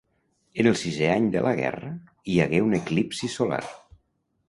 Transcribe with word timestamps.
En 0.63 0.69
el 0.71 0.77
sisè 0.83 1.11
any 1.17 1.27
de 1.35 1.45
la 1.49 1.53
guerra, 1.61 1.93
hi 2.33 2.41
hagué 2.47 2.65
un 2.71 2.77
eclipsi 2.83 3.35
solar. 3.39 3.65